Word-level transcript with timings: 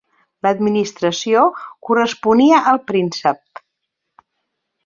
L'administració 0.45 1.43
corresponia 1.89 2.65
al 2.73 2.83
príncep. 2.93 3.65